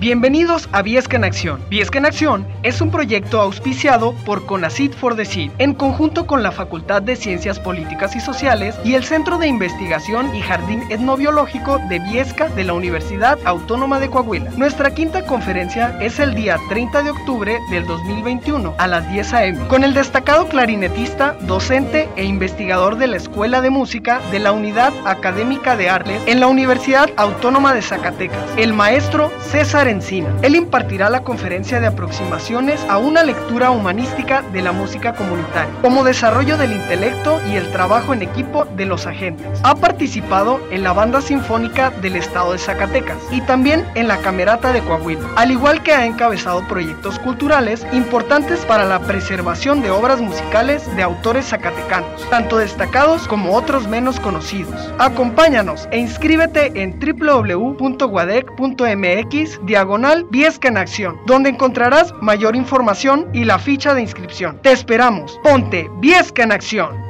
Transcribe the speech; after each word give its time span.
Bienvenidos 0.00 0.66
a 0.72 0.80
Viesca 0.80 1.18
en 1.18 1.24
Acción. 1.24 1.60
Viesca 1.68 1.98
en 1.98 2.06
Acción 2.06 2.46
es 2.62 2.80
un 2.80 2.90
proyecto 2.90 3.38
auspiciado 3.38 4.14
por 4.24 4.46
CONACIT 4.46 4.94
for 4.94 5.14
the 5.14 5.50
en 5.58 5.74
conjunto 5.74 6.26
con 6.26 6.42
la 6.42 6.52
Facultad 6.52 7.02
de 7.02 7.16
Ciencias 7.16 7.60
Políticas 7.60 8.16
y 8.16 8.20
Sociales 8.20 8.74
y 8.82 8.94
el 8.94 9.04
Centro 9.04 9.36
de 9.36 9.46
Investigación 9.46 10.34
y 10.34 10.40
Jardín 10.40 10.82
Etnobiológico 10.88 11.78
de 11.90 11.98
Viesca 11.98 12.48
de 12.48 12.64
la 12.64 12.72
Universidad 12.72 13.38
Autónoma 13.44 14.00
de 14.00 14.08
Coahuila. 14.08 14.50
Nuestra 14.56 14.94
quinta 14.94 15.26
conferencia 15.26 15.94
es 16.00 16.18
el 16.18 16.34
día 16.34 16.56
30 16.70 17.02
de 17.02 17.10
octubre 17.10 17.58
del 17.70 17.84
2021 17.84 18.76
a 18.78 18.86
las 18.86 19.06
10 19.12 19.34
a.m. 19.34 19.68
con 19.68 19.84
el 19.84 19.92
destacado 19.92 20.48
clarinetista, 20.48 21.36
docente 21.42 22.08
e 22.16 22.24
investigador 22.24 22.96
de 22.96 23.06
la 23.06 23.18
Escuela 23.18 23.60
de 23.60 23.68
Música 23.68 24.22
de 24.30 24.38
la 24.38 24.52
Unidad 24.52 24.94
Académica 25.04 25.76
de 25.76 25.90
Arles 25.90 26.22
en 26.24 26.40
la 26.40 26.46
Universidad 26.46 27.10
Autónoma 27.18 27.74
de 27.74 27.82
Zacatecas, 27.82 28.46
el 28.56 28.72
maestro 28.72 29.30
César 29.42 29.89
Encina. 29.90 30.34
Él 30.42 30.54
impartirá 30.56 31.10
la 31.10 31.22
conferencia 31.22 31.80
de 31.80 31.88
aproximaciones 31.88 32.80
a 32.88 32.98
una 32.98 33.22
lectura 33.22 33.70
humanística 33.70 34.42
de 34.52 34.62
la 34.62 34.72
música 34.72 35.14
comunitaria, 35.14 35.72
como 35.82 36.04
desarrollo 36.04 36.56
del 36.56 36.72
intelecto 36.72 37.40
y 37.50 37.56
el 37.56 37.70
trabajo 37.72 38.14
en 38.14 38.22
equipo 38.22 38.64
de 38.64 38.86
los 38.86 39.06
agentes. 39.06 39.60
Ha 39.62 39.74
participado 39.74 40.60
en 40.70 40.82
la 40.82 40.92
banda 40.92 41.20
sinfónica 41.20 41.90
del 41.90 42.16
estado 42.16 42.52
de 42.52 42.58
Zacatecas 42.58 43.18
y 43.30 43.40
también 43.42 43.84
en 43.94 44.08
la 44.08 44.18
Camerata 44.18 44.72
de 44.72 44.80
Coahuila, 44.80 45.28
al 45.36 45.50
igual 45.50 45.82
que 45.82 45.92
ha 45.92 46.06
encabezado 46.06 46.66
proyectos 46.68 47.18
culturales 47.18 47.86
importantes 47.92 48.60
para 48.66 48.84
la 48.84 49.00
preservación 49.00 49.82
de 49.82 49.90
obras 49.90 50.20
musicales 50.20 50.84
de 50.96 51.02
autores 51.02 51.46
zacatecanos, 51.46 52.28
tanto 52.30 52.58
destacados 52.58 53.26
como 53.26 53.54
otros 53.54 53.88
menos 53.88 54.20
conocidos. 54.20 54.92
Acompáñanos 54.98 55.88
e 55.90 55.98
inscríbete 55.98 56.72
en 56.80 56.98
www.guadec.mx 57.00 57.80
diagonal 59.80 60.26
Viesca 60.30 60.68
en 60.68 60.76
Acción, 60.76 61.18
donde 61.24 61.48
encontrarás 61.48 62.12
mayor 62.20 62.54
información 62.54 63.30
y 63.32 63.44
la 63.44 63.58
ficha 63.58 63.94
de 63.94 64.02
inscripción. 64.02 64.60
Te 64.60 64.72
esperamos. 64.72 65.40
Ponte 65.42 65.88
Viesca 66.00 66.42
en 66.42 66.52
Acción. 66.52 67.09